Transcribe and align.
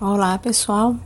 Olá 0.00 0.36
pessoal, 0.38 0.96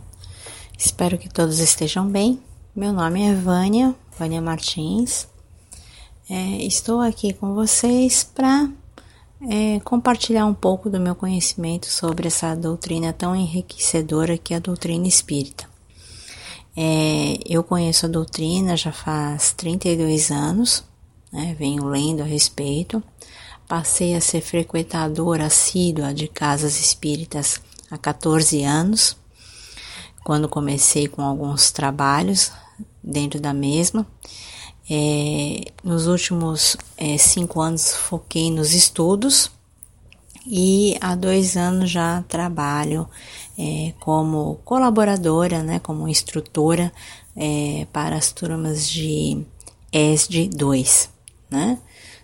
espero 0.78 1.18
que 1.18 1.28
todos 1.28 1.58
estejam 1.58 2.08
bem. 2.08 2.40
Meu 2.74 2.92
nome 2.92 3.20
é 3.22 3.34
Vânia, 3.34 3.94
Vânia 4.16 4.40
Martins. 4.40 5.26
É, 6.30 6.64
estou 6.64 7.00
aqui 7.00 7.32
com 7.34 7.52
vocês 7.52 8.22
para 8.22 8.70
é, 9.50 9.80
compartilhar 9.80 10.46
um 10.46 10.54
pouco 10.54 10.88
do 10.88 11.00
meu 11.00 11.14
conhecimento 11.16 11.86
sobre 11.86 12.28
essa 12.28 12.54
doutrina 12.54 13.12
tão 13.12 13.34
enriquecedora 13.34 14.38
que 14.38 14.54
é 14.54 14.56
a 14.56 14.60
doutrina 14.60 15.06
espírita. 15.06 15.68
É, 16.74 17.38
eu 17.44 17.64
conheço 17.64 18.06
a 18.06 18.08
doutrina 18.08 18.76
já 18.76 18.92
faz 18.92 19.52
32 19.52 20.30
anos, 20.30 20.84
né, 21.32 21.54
venho 21.58 21.84
lendo 21.84 22.22
a 22.22 22.26
respeito. 22.26 23.02
Passei 23.68 24.14
a 24.14 24.20
ser 24.20 24.40
frequentadora 24.40 25.46
assídua 25.46 26.14
de 26.14 26.28
casas 26.28 26.80
espíritas 26.80 27.60
há 27.90 27.98
14 27.98 28.62
anos, 28.62 29.16
quando 30.24 30.48
comecei 30.48 31.08
com 31.08 31.22
alguns 31.22 31.70
trabalhos 31.70 32.52
dentro 33.02 33.40
da 33.40 33.54
mesma. 33.54 34.06
É, 34.88 35.72
nos 35.82 36.06
últimos 36.06 36.76
é, 36.96 37.18
cinco 37.18 37.60
anos 37.60 37.92
foquei 37.92 38.52
nos 38.52 38.72
estudos 38.72 39.50
e 40.46 40.96
há 41.00 41.16
dois 41.16 41.56
anos 41.56 41.90
já 41.90 42.22
trabalho 42.28 43.08
é, 43.58 43.92
como 43.98 44.60
colaboradora, 44.64 45.62
né, 45.62 45.80
como 45.80 46.06
instrutora 46.06 46.92
é, 47.34 47.86
para 47.92 48.16
as 48.16 48.30
turmas 48.30 48.88
de 48.88 49.44
ESD 49.92 50.48
2, 50.48 51.10
né? 51.50 51.78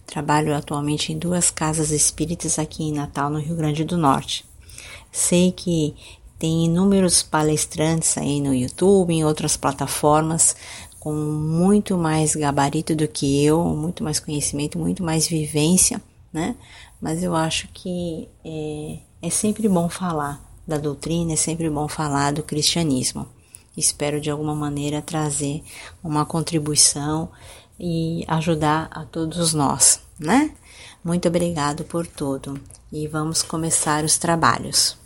Trabalho 0.06 0.54
atualmente 0.54 1.12
em 1.12 1.18
duas 1.18 1.50
casas 1.50 1.90
espíritas 1.90 2.58
aqui 2.58 2.84
em 2.84 2.92
Natal, 2.92 3.30
no 3.30 3.38
Rio 3.38 3.56
Grande 3.56 3.82
do 3.82 3.96
Norte. 3.96 4.44
Sei 5.12 5.52
que 5.52 5.94
tem 6.38 6.64
inúmeros 6.64 7.22
palestrantes 7.22 8.18
aí 8.18 8.40
no 8.40 8.52
YouTube, 8.52 9.12
em 9.12 9.24
outras 9.24 9.56
plataformas, 9.56 10.56
com 10.98 11.12
muito 11.12 11.96
mais 11.98 12.34
gabarito 12.34 12.96
do 12.96 13.06
que 13.06 13.44
eu, 13.44 13.62
muito 13.62 14.02
mais 14.02 14.18
conhecimento, 14.18 14.78
muito 14.78 15.04
mais 15.04 15.28
vivência, 15.28 16.02
né? 16.32 16.56
Mas 17.00 17.22
eu 17.22 17.36
acho 17.36 17.68
que 17.74 18.28
é, 18.44 18.98
é 19.20 19.30
sempre 19.30 19.68
bom 19.68 19.88
falar 19.88 20.42
da 20.66 20.78
doutrina, 20.78 21.32
é 21.32 21.36
sempre 21.36 21.68
bom 21.68 21.86
falar 21.86 22.32
do 22.32 22.42
cristianismo. 22.42 23.28
Espero 23.76 24.20
de 24.20 24.30
alguma 24.30 24.54
maneira 24.54 25.02
trazer 25.02 25.62
uma 26.02 26.24
contribuição 26.24 27.30
e 27.78 28.24
ajudar 28.28 28.88
a 28.92 29.04
todos 29.04 29.52
nós, 29.52 30.00
né? 30.18 30.54
Muito 31.04 31.26
obrigado 31.26 31.84
por 31.84 32.06
tudo 32.06 32.60
e 32.92 33.08
vamos 33.08 33.42
começar 33.42 34.04
os 34.04 34.18
trabalhos. 34.18 35.01